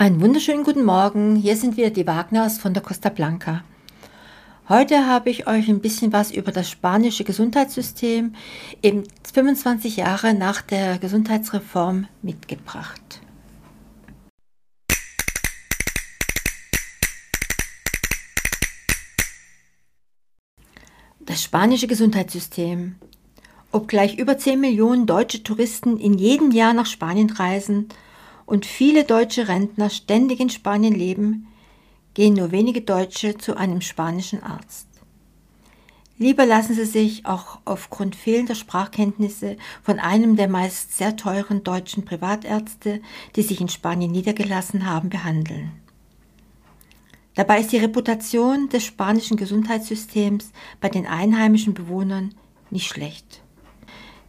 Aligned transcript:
Einen 0.00 0.20
wunderschönen 0.20 0.62
guten 0.62 0.84
Morgen. 0.84 1.34
Hier 1.34 1.56
sind 1.56 1.76
wieder 1.76 1.90
die 1.90 2.06
Wagners 2.06 2.58
von 2.58 2.72
der 2.72 2.84
Costa 2.84 3.08
Blanca. 3.08 3.64
Heute 4.68 5.08
habe 5.08 5.28
ich 5.28 5.48
euch 5.48 5.68
ein 5.68 5.80
bisschen 5.80 6.12
was 6.12 6.30
über 6.30 6.52
das 6.52 6.70
spanische 6.70 7.24
Gesundheitssystem 7.24 8.32
eben 8.80 9.02
25 9.34 9.96
Jahre 9.96 10.34
nach 10.34 10.62
der 10.62 10.98
Gesundheitsreform 10.98 12.06
mitgebracht. 12.22 13.20
Das 21.18 21.42
spanische 21.42 21.88
Gesundheitssystem. 21.88 22.94
Obgleich 23.72 24.16
über 24.16 24.38
10 24.38 24.60
Millionen 24.60 25.06
deutsche 25.06 25.42
Touristen 25.42 25.98
in 25.98 26.14
jedem 26.14 26.52
Jahr 26.52 26.72
nach 26.72 26.86
Spanien 26.86 27.30
reisen, 27.30 27.88
und 28.48 28.64
viele 28.64 29.04
deutsche 29.04 29.46
Rentner 29.46 29.90
ständig 29.90 30.40
in 30.40 30.48
Spanien 30.48 30.94
leben, 30.94 31.48
gehen 32.14 32.32
nur 32.32 32.50
wenige 32.50 32.80
Deutsche 32.80 33.36
zu 33.36 33.58
einem 33.58 33.82
spanischen 33.82 34.42
Arzt. 34.42 34.88
Lieber 36.16 36.46
lassen 36.46 36.74
sie 36.74 36.86
sich 36.86 37.26
auch 37.26 37.58
aufgrund 37.66 38.16
fehlender 38.16 38.54
Sprachkenntnisse 38.54 39.58
von 39.82 39.98
einem 39.98 40.36
der 40.36 40.48
meist 40.48 40.96
sehr 40.96 41.14
teuren 41.14 41.62
deutschen 41.62 42.06
Privatärzte, 42.06 43.02
die 43.36 43.42
sich 43.42 43.60
in 43.60 43.68
Spanien 43.68 44.12
niedergelassen 44.12 44.86
haben, 44.86 45.10
behandeln. 45.10 45.70
Dabei 47.34 47.60
ist 47.60 47.70
die 47.70 47.76
Reputation 47.76 48.70
des 48.70 48.82
spanischen 48.82 49.36
Gesundheitssystems 49.36 50.52
bei 50.80 50.88
den 50.88 51.06
einheimischen 51.06 51.74
Bewohnern 51.74 52.34
nicht 52.70 52.88
schlecht. 52.88 53.42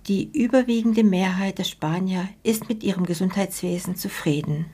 Die 0.10 0.32
überwiegende 0.34 1.04
Mehrheit 1.04 1.60
der 1.60 1.66
Spanier 1.66 2.30
ist 2.42 2.68
mit 2.68 2.84
ihrem 2.84 3.06
Gesundheitswesen 3.06 3.96
zufrieden. 3.96 4.66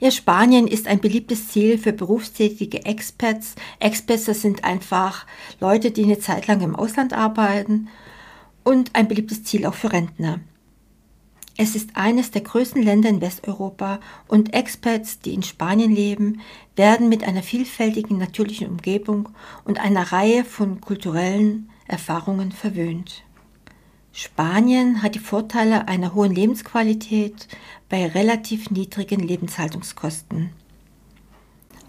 Ja, 0.00 0.10
Spanien 0.10 0.66
ist 0.66 0.88
ein 0.88 0.98
beliebtes 0.98 1.50
Ziel 1.50 1.78
für 1.78 1.92
berufstätige 1.92 2.84
Expats. 2.84 3.54
Expats 3.78 4.24
das 4.24 4.42
sind 4.42 4.64
einfach 4.64 5.24
Leute, 5.60 5.92
die 5.92 6.02
eine 6.02 6.18
Zeit 6.18 6.48
lang 6.48 6.62
im 6.62 6.74
Ausland 6.74 7.12
arbeiten 7.12 7.86
und 8.64 8.96
ein 8.96 9.06
beliebtes 9.06 9.44
Ziel 9.44 9.64
auch 9.64 9.74
für 9.74 9.92
Rentner. 9.92 10.40
Es 11.56 11.76
ist 11.76 11.90
eines 11.94 12.32
der 12.32 12.40
größten 12.40 12.82
Länder 12.82 13.08
in 13.08 13.20
Westeuropa 13.20 14.00
und 14.26 14.52
Expats, 14.52 15.20
die 15.20 15.32
in 15.32 15.44
Spanien 15.44 15.94
leben, 15.94 16.40
werden 16.74 17.08
mit 17.08 17.22
einer 17.22 17.44
vielfältigen 17.44 18.18
natürlichen 18.18 18.66
Umgebung 18.66 19.28
und 19.64 19.78
einer 19.78 20.10
Reihe 20.10 20.44
von 20.44 20.80
kulturellen 20.80 21.70
Erfahrungen 21.86 22.50
verwöhnt. 22.50 23.22
Spanien 24.12 25.02
hat 25.02 25.14
die 25.14 25.20
Vorteile 25.20 25.86
einer 25.86 26.14
hohen 26.14 26.34
Lebensqualität 26.34 27.46
bei 27.88 28.08
relativ 28.08 28.70
niedrigen 28.70 29.20
Lebenshaltungskosten. 29.20 30.50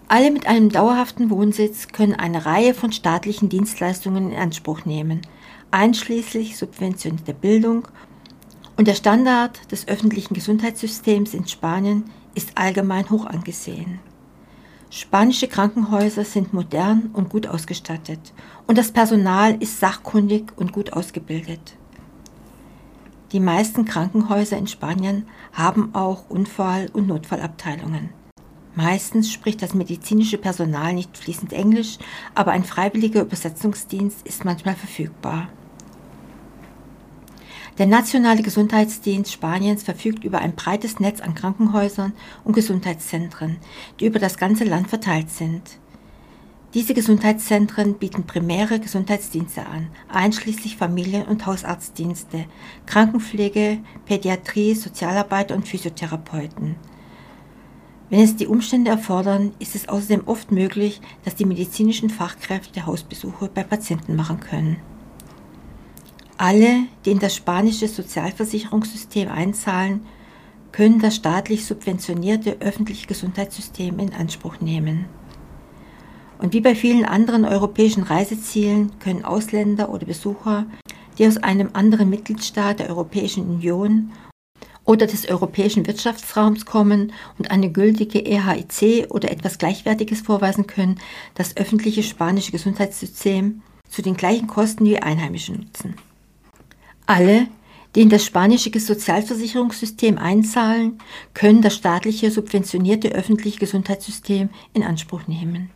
Alle 0.06 0.30
mit 0.30 0.46
einem 0.46 0.68
dauerhaften 0.68 1.30
Wohnsitz 1.30 1.88
können 1.88 2.14
eine 2.14 2.46
Reihe 2.46 2.74
von 2.74 2.92
staatlichen 2.92 3.48
Dienstleistungen 3.48 4.30
in 4.30 4.38
Anspruch 4.38 4.84
nehmen, 4.84 5.22
einschließlich 5.72 6.56
subventionierter 6.56 7.32
Bildung, 7.32 7.88
und 8.76 8.88
der 8.88 8.94
Standard 8.94 9.70
des 9.72 9.88
öffentlichen 9.88 10.34
Gesundheitssystems 10.34 11.34
in 11.34 11.46
Spanien 11.46 12.04
ist 12.34 12.56
allgemein 12.56 13.10
hoch 13.10 13.26
angesehen. 13.26 13.98
Spanische 14.90 15.48
Krankenhäuser 15.48 16.24
sind 16.24 16.52
modern 16.52 17.10
und 17.12 17.30
gut 17.30 17.46
ausgestattet 17.46 18.32
und 18.66 18.78
das 18.78 18.92
Personal 18.92 19.56
ist 19.60 19.80
sachkundig 19.80 20.52
und 20.56 20.72
gut 20.72 20.92
ausgebildet. 20.92 21.76
Die 23.32 23.40
meisten 23.40 23.86
Krankenhäuser 23.86 24.58
in 24.58 24.66
Spanien 24.66 25.26
haben 25.54 25.94
auch 25.94 26.28
Unfall- 26.28 26.90
und 26.92 27.06
Notfallabteilungen. 27.06 28.10
Meistens 28.74 29.32
spricht 29.32 29.62
das 29.62 29.72
medizinische 29.72 30.36
Personal 30.36 30.92
nicht 30.92 31.16
fließend 31.16 31.54
Englisch, 31.54 31.98
aber 32.34 32.52
ein 32.52 32.64
freiwilliger 32.64 33.22
Übersetzungsdienst 33.22 34.26
ist 34.26 34.44
manchmal 34.44 34.74
verfügbar. 34.74 35.48
Der 37.78 37.86
Nationale 37.86 38.42
Gesundheitsdienst 38.42 39.32
Spaniens 39.32 39.82
verfügt 39.82 40.24
über 40.24 40.40
ein 40.40 40.54
breites 40.54 41.00
Netz 41.00 41.22
an 41.22 41.34
Krankenhäusern 41.34 42.12
und 42.44 42.52
Gesundheitszentren, 42.52 43.56
die 43.98 44.06
über 44.06 44.18
das 44.18 44.36
ganze 44.36 44.64
Land 44.64 44.88
verteilt 44.88 45.30
sind. 45.30 45.78
Diese 46.74 46.94
Gesundheitszentren 46.94 47.94
bieten 47.94 48.24
primäre 48.24 48.80
Gesundheitsdienste 48.80 49.66
an, 49.66 49.88
einschließlich 50.08 50.78
Familien- 50.78 51.26
und 51.26 51.44
Hausarztdienste, 51.44 52.46
Krankenpflege, 52.86 53.80
Pädiatrie, 54.06 54.74
Sozialarbeit 54.74 55.52
und 55.52 55.68
Physiotherapeuten. 55.68 56.76
Wenn 58.08 58.20
es 58.20 58.36
die 58.36 58.46
Umstände 58.46 58.90
erfordern, 58.90 59.52
ist 59.58 59.74
es 59.74 59.88
außerdem 59.88 60.22
oft 60.24 60.50
möglich, 60.50 61.02
dass 61.26 61.34
die 61.34 61.44
medizinischen 61.44 62.08
Fachkräfte 62.08 62.86
Hausbesuche 62.86 63.50
bei 63.52 63.64
Patienten 63.64 64.16
machen 64.16 64.40
können. 64.40 64.78
Alle, 66.38 66.84
die 67.04 67.10
in 67.10 67.18
das 67.18 67.36
spanische 67.36 67.86
Sozialversicherungssystem 67.86 69.28
einzahlen, 69.30 70.06
können 70.72 71.00
das 71.00 71.16
staatlich 71.16 71.66
subventionierte 71.66 72.56
öffentliche 72.60 73.06
Gesundheitssystem 73.06 73.98
in 73.98 74.14
Anspruch 74.14 74.60
nehmen. 74.60 75.04
Und 76.42 76.52
wie 76.54 76.60
bei 76.60 76.74
vielen 76.74 77.04
anderen 77.04 77.44
europäischen 77.44 78.02
Reisezielen 78.02 78.98
können 78.98 79.24
Ausländer 79.24 79.90
oder 79.90 80.04
Besucher, 80.04 80.66
die 81.16 81.26
aus 81.28 81.36
einem 81.36 81.70
anderen 81.72 82.10
Mitgliedstaat 82.10 82.80
der 82.80 82.90
Europäischen 82.90 83.48
Union 83.48 84.10
oder 84.84 85.06
des 85.06 85.28
europäischen 85.28 85.86
Wirtschaftsraums 85.86 86.66
kommen 86.66 87.12
und 87.38 87.52
eine 87.52 87.70
gültige 87.70 88.18
EHIC 88.26 89.06
oder 89.10 89.30
etwas 89.30 89.58
Gleichwertiges 89.58 90.22
vorweisen 90.22 90.66
können, 90.66 90.98
das 91.36 91.56
öffentliche 91.56 92.02
spanische 92.02 92.50
Gesundheitssystem 92.50 93.62
zu 93.88 94.02
den 94.02 94.16
gleichen 94.16 94.48
Kosten 94.48 94.84
wie 94.84 94.98
Einheimische 94.98 95.52
nutzen. 95.52 95.94
Alle, 97.06 97.46
die 97.94 98.00
in 98.00 98.08
das 98.08 98.24
spanische 98.24 98.76
Sozialversicherungssystem 98.76 100.18
einzahlen, 100.18 100.98
können 101.34 101.62
das 101.62 101.76
staatliche 101.76 102.32
subventionierte 102.32 103.10
öffentliche 103.10 103.60
Gesundheitssystem 103.60 104.48
in 104.74 104.82
Anspruch 104.82 105.28
nehmen. 105.28 105.70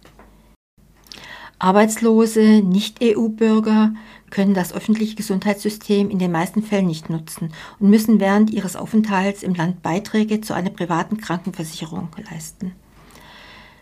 Arbeitslose, 1.58 2.60
Nicht-EU-Bürger 2.62 3.94
können 4.28 4.52
das 4.52 4.74
öffentliche 4.74 5.16
Gesundheitssystem 5.16 6.10
in 6.10 6.18
den 6.18 6.30
meisten 6.30 6.62
Fällen 6.62 6.86
nicht 6.86 7.08
nutzen 7.08 7.50
und 7.80 7.88
müssen 7.88 8.20
während 8.20 8.50
ihres 8.50 8.76
Aufenthalts 8.76 9.42
im 9.42 9.54
Land 9.54 9.82
Beiträge 9.82 10.42
zu 10.42 10.52
einer 10.52 10.68
privaten 10.68 11.16
Krankenversicherung 11.16 12.08
leisten. 12.30 12.72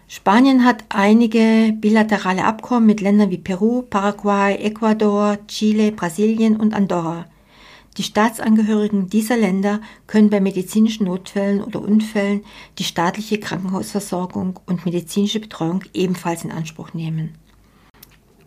Spanien 0.06 0.64
hat 0.64 0.84
einige 0.90 1.72
bilaterale 1.72 2.44
Abkommen 2.44 2.86
mit 2.86 3.00
Ländern 3.00 3.30
wie 3.30 3.38
Peru, 3.38 3.82
Paraguay, 3.82 4.54
Ecuador, 4.54 5.38
Chile, 5.48 5.90
Brasilien 5.90 6.56
und 6.56 6.74
Andorra. 6.74 7.24
Die 7.96 8.04
Staatsangehörigen 8.04 9.08
dieser 9.08 9.36
Länder 9.36 9.80
können 10.06 10.30
bei 10.30 10.40
medizinischen 10.40 11.06
Notfällen 11.06 11.62
oder 11.62 11.80
Unfällen 11.80 12.44
die 12.78 12.84
staatliche 12.84 13.40
Krankenhausversorgung 13.40 14.60
und 14.66 14.84
medizinische 14.84 15.40
Betreuung 15.40 15.82
ebenfalls 15.92 16.44
in 16.44 16.52
Anspruch 16.52 16.92
nehmen. 16.92 17.34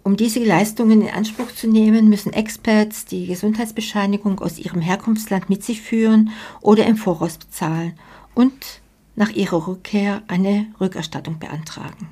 Um 0.08 0.16
diese 0.16 0.42
Leistungen 0.42 1.02
in 1.02 1.10
Anspruch 1.10 1.52
zu 1.54 1.68
nehmen, 1.68 2.08
müssen 2.08 2.32
Experts 2.32 3.04
die 3.04 3.28
Gesundheitsbescheinigung 3.28 4.40
aus 4.40 4.58
ihrem 4.58 4.80
Herkunftsland 4.80 5.50
mit 5.50 5.66
sich 5.66 5.82
führen 5.82 6.30
oder 6.62 6.86
im 6.86 6.96
Voraus 6.96 7.38
bezahlen 7.38 7.92
und 8.34 8.54
nach 9.18 9.32
ihrer 9.32 9.68
Rückkehr 9.68 10.22
eine 10.30 10.68
Rückerstattung 10.80 11.40
beantragen. 11.40 12.08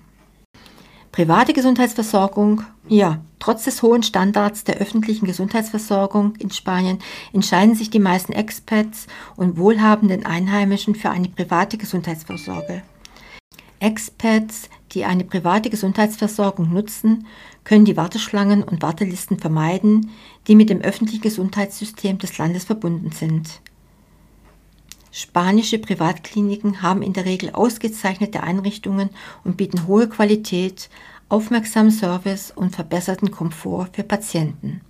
Private 1.14 1.54
Gesundheitsversorgung, 1.54 2.64
ja, 2.90 3.22
trotz 3.40 3.64
des 3.64 3.82
hohen 3.82 4.04
Standards 4.04 4.66
der 4.66 4.76
öffentlichen 4.76 5.26
Gesundheitsversorgung 5.26 6.36
in 6.36 6.52
Spanien 6.52 7.00
entscheiden 7.32 7.76
sich 7.76 7.92
die 7.92 8.00
meisten 8.00 8.34
Experts 8.34 9.08
und 9.38 9.56
wohlhabenden 9.56 10.26
Einheimischen 10.26 10.96
für 10.96 11.12
eine 11.12 11.30
private 11.30 11.78
Gesundheitsversorgung. 11.78 12.82
Experts, 13.85 14.67
die 14.93 15.05
eine 15.05 15.23
private 15.23 15.70
Gesundheitsversorgung 15.70 16.73
nutzen, 16.73 17.28
können 17.64 17.85
die 17.85 17.96
Warteschlangen 17.96 18.64
und 18.64 18.82
Wartelisten 18.82 19.37
vermeiden, 19.37 20.09
die 20.47 20.55
mit 20.55 20.72
dem 20.72 20.82
öffentlichen 20.82 21.22
Gesundheitssystem 21.22 22.17
des 22.17 22.40
Landes 22.40 22.64
verbunden 22.64 23.11
sind. 23.11 23.61
Spanische 25.11 25.78
Privatkliniken 25.78 26.82
haben 26.82 27.03
in 27.03 27.14
der 27.14 27.26
Regel 27.26 27.52
ausgezeichnete 27.52 28.41
Einrichtungen 28.41 29.11
und 29.43 29.55
bieten 29.55 29.85
hohe 29.85 30.09
Qualität, 30.09 30.90
aufmerksamen 31.29 31.91
Service 31.91 32.52
und 32.52 32.76
verbesserten 32.76 33.29
Komfort 33.29 33.90
für 33.93 34.03
Patienten. 34.03 34.81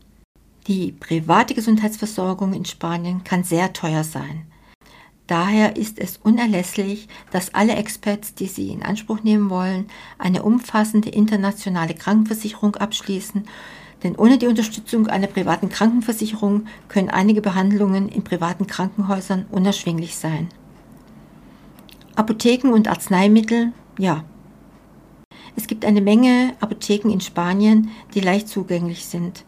Die 0.67 0.93
private 0.93 1.53
Gesundheitsversorgung 1.53 2.53
in 2.53 2.63
Spanien 2.63 3.25
kann 3.25 3.43
sehr 3.43 3.73
teuer 3.73 4.05
sein. 4.05 4.47
Daher 5.27 5.75
ist 5.75 5.97
es 5.97 6.17
unerlässlich, 6.17 7.07
dass 7.31 7.53
alle 7.53 7.75
Experts, 7.75 8.35
die 8.35 8.45
sie 8.45 8.69
in 8.69 8.83
Anspruch 8.83 9.23
nehmen 9.23 9.49
wollen, 9.49 9.87
eine 10.19 10.43
umfassende 10.43 11.09
internationale 11.09 11.95
Krankenversicherung 11.95 12.75
abschließen, 12.75 13.47
denn 14.03 14.15
ohne 14.15 14.37
die 14.37 14.45
Unterstützung 14.45 15.07
einer 15.07 15.25
privaten 15.25 15.69
Krankenversicherung 15.69 16.67
können 16.89 17.09
einige 17.09 17.41
Behandlungen 17.41 18.07
in 18.07 18.23
privaten 18.23 18.67
Krankenhäusern 18.67 19.47
unerschwinglich 19.49 20.15
sein. 20.15 20.49
Apotheken 22.15 22.71
und 22.71 22.87
Arzneimittel, 22.87 23.73
ja. 23.97 24.23
Es 25.55 25.65
gibt 25.65 25.85
eine 25.85 26.01
Menge 26.01 26.53
Apotheken 26.59 27.09
in 27.09 27.21
Spanien, 27.21 27.89
die 28.13 28.19
leicht 28.19 28.47
zugänglich 28.47 29.05
sind. 29.05 29.43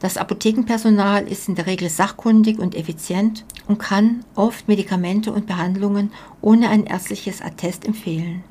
Das 0.00 0.16
Apothekenpersonal 0.16 1.28
ist 1.28 1.48
in 1.48 1.54
der 1.54 1.66
Regel 1.66 1.88
sachkundig 1.88 2.58
und 2.58 2.74
effizient 2.74 3.44
und 3.68 3.78
kann 3.78 4.24
oft 4.34 4.66
Medikamente 4.66 5.32
und 5.32 5.46
Behandlungen 5.46 6.10
ohne 6.40 6.68
ein 6.70 6.86
ärztliches 6.86 7.42
Attest 7.42 7.86
empfehlen. 7.86 8.42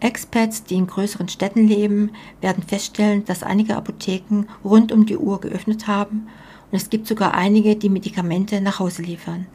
Expats, 0.00 0.64
die 0.64 0.74
in 0.74 0.86
größeren 0.86 1.28
Städten 1.28 1.68
leben, 1.68 2.10
werden 2.40 2.62
feststellen, 2.62 3.24
dass 3.24 3.42
einige 3.42 3.76
Apotheken 3.76 4.44
rund 4.64 4.92
um 4.92 5.06
die 5.06 5.16
Uhr 5.16 5.40
geöffnet 5.40 5.86
haben 5.86 6.28
und 6.70 6.76
es 6.82 6.90
gibt 6.90 7.06
sogar 7.06 7.34
einige, 7.34 7.76
die 7.76 7.88
Medikamente 7.88 8.60
nach 8.60 8.80
Hause 8.80 9.02
liefern. 9.02 9.46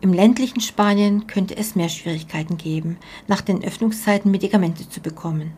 Im 0.00 0.12
ländlichen 0.12 0.60
Spanien 0.60 1.26
könnte 1.26 1.56
es 1.56 1.76
mehr 1.76 1.88
Schwierigkeiten 1.88 2.56
geben, 2.56 2.98
nach 3.26 3.40
den 3.40 3.64
Öffnungszeiten 3.64 4.30
Medikamente 4.30 4.88
zu 4.88 5.00
bekommen. 5.00 5.52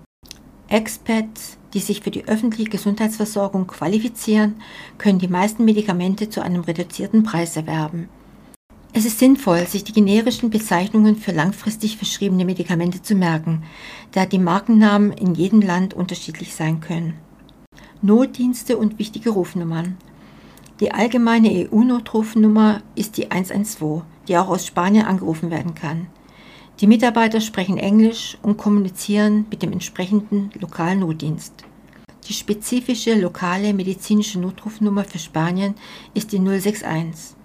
Expats, 0.69 1.59
die 1.77 1.81
sich 1.81 2.01
für 2.01 2.11
die 2.11 2.27
öffentliche 2.27 2.71
Gesundheitsversorgung 2.71 3.67
qualifizieren, 3.67 4.55
können 4.97 5.19
die 5.19 5.29
meisten 5.29 5.63
Medikamente 5.67 6.31
zu 6.31 6.41
einem 6.41 6.63
reduzierten 6.63 7.23
Preis 7.23 7.55
erwerben. 7.55 8.09
Es 8.95 9.05
ist 9.05 9.19
sinnvoll, 9.19 9.67
sich 9.67 9.85
die 9.85 9.93
generischen 9.93 10.49
Bezeichnungen 10.49 11.17
für 11.17 11.33
langfristig 11.33 11.99
verschriebene 11.99 12.47
Medikamente 12.47 13.03
zu 13.03 13.15
merken, 13.15 13.63
da 14.13 14.25
die 14.25 14.39
Markennamen 14.39 15.13
in 15.13 15.35
jedem 15.35 15.61
Land 15.61 15.93
unterschiedlich 15.93 16.55
sein 16.55 16.81
können. 16.81 17.13
Notdienste 18.01 18.79
und 18.79 18.99
wichtige 18.99 19.29
Rufnummern. 19.29 19.99
Die 20.81 20.93
allgemeine 20.93 21.69
EU-Notrufnummer 21.71 22.81
ist 22.95 23.19
die 23.19 23.31
112, 23.31 24.03
die 24.29 24.39
auch 24.39 24.49
aus 24.49 24.65
Spanien 24.65 25.05
angerufen 25.05 25.51
werden 25.51 25.75
kann. 25.75 26.07
Die 26.81 26.87
Mitarbeiter 26.87 27.43
sprechen 27.43 27.77
Englisch 27.77 28.39
und 28.43 28.57
kommunizieren 28.57 29.45
mit 29.51 29.63
dem 29.63 29.73
entsprechenden 29.73 30.51
lokalen 30.59 31.01
Notdienst. 31.01 31.66
Die 32.29 32.33
spezifische 32.33 33.15
lokale 33.15 33.73
medizinische 33.73 34.41
Notrufnummer 34.41 35.05
für 35.05 35.21
Spanien 35.21 35.77
ist 36.13 36.33
die 36.33 36.41
061. 36.41 37.37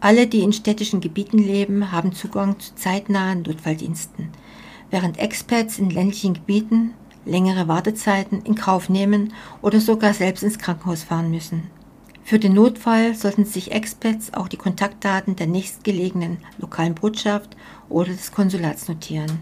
Alle, 0.00 0.26
die 0.26 0.40
in 0.40 0.52
städtischen 0.52 1.00
Gebieten 1.00 1.38
leben, 1.38 1.92
haben 1.92 2.12
Zugang 2.12 2.58
zu 2.58 2.74
zeitnahen 2.74 3.42
Notfalldiensten, 3.42 4.30
während 4.90 5.18
Experts 5.18 5.78
in 5.78 5.90
ländlichen 5.90 6.34
Gebieten 6.34 6.94
längere 7.24 7.68
Wartezeiten 7.68 8.42
in 8.42 8.56
Kauf 8.56 8.88
nehmen 8.88 9.32
oder 9.62 9.80
sogar 9.80 10.12
selbst 10.12 10.42
ins 10.42 10.58
Krankenhaus 10.58 11.04
fahren 11.04 11.30
müssen. 11.30 11.70
Für 12.24 12.40
den 12.40 12.54
Notfall 12.54 13.14
sollten 13.14 13.44
sich 13.44 13.70
Experts 13.70 14.34
auch 14.34 14.48
die 14.48 14.56
Kontaktdaten 14.56 15.36
der 15.36 15.46
nächstgelegenen 15.46 16.38
lokalen 16.58 16.96
Botschaft 16.96 17.56
oder 17.88 18.10
des 18.10 18.32
Konsulats 18.32 18.88
notieren. 18.88 19.40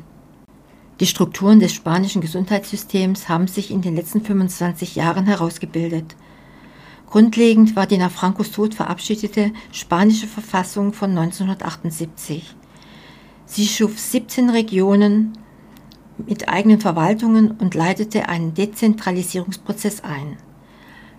Die 1.00 1.06
Strukturen 1.06 1.58
des 1.58 1.72
spanischen 1.72 2.20
Gesundheitssystems 2.20 3.28
haben 3.28 3.48
sich 3.48 3.70
in 3.70 3.82
den 3.82 3.96
letzten 3.96 4.22
25 4.22 4.94
Jahren 4.94 5.26
herausgebildet. 5.26 6.14
Grundlegend 7.10 7.74
war 7.74 7.86
die 7.86 7.98
nach 7.98 8.12
Francos 8.12 8.52
Tod 8.52 8.74
verabschiedete 8.74 9.52
spanische 9.72 10.28
Verfassung 10.28 10.92
von 10.92 11.10
1978. 11.10 12.54
Sie 13.46 13.66
schuf 13.66 13.98
17 13.98 14.50
Regionen 14.50 15.36
mit 16.26 16.48
eigenen 16.48 16.80
Verwaltungen 16.80 17.52
und 17.52 17.74
leitete 17.74 18.28
einen 18.28 18.54
Dezentralisierungsprozess 18.54 20.02
ein. 20.02 20.36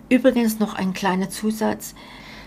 Übrigens 0.08 0.58
noch 0.58 0.74
ein 0.74 0.94
kleiner 0.94 1.28
Zusatz. 1.28 1.94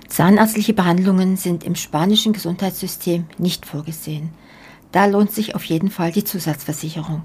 Zahnärztliche 0.08 0.74
Behandlungen 0.74 1.38
sind 1.38 1.64
im 1.64 1.75
spanischen 1.75 2.34
Gesundheitssystem 2.34 3.25
nicht 3.38 3.68
vorgesehen. 3.68 4.32
Da 4.91 5.06
lohnt 5.06 5.31
sich 5.31 5.56
auf 5.56 5.63
jeden 5.65 5.91
Fall 5.91 6.12
die 6.12 6.24
Zusatzversicherung. 6.24 7.24